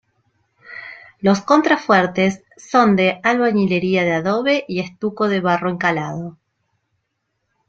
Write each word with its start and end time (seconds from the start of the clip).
Los 1.19 1.41
contrafuertes 1.43 2.41
son 2.57 2.95
de 2.95 3.19
albañilería 3.23 4.03
de 4.03 4.13
adobe 4.13 4.65
y 4.67 4.79
estuco 4.79 5.27
de 5.27 5.41
barro 5.41 5.69
encalado. 5.69 6.39